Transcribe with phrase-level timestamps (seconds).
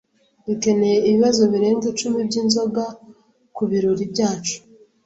[0.45, 2.83] Dukeneye ibibazo birenga icumi byinzoga
[3.55, 4.55] kubirori byacu.